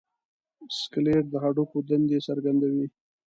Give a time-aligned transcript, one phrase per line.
[0.79, 2.85] سکلیټ د هډوکو دندې څرګندوي.